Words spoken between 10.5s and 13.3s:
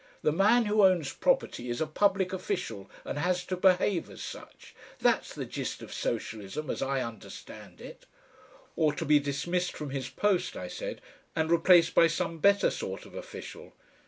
I said, "and replaced by some better sort of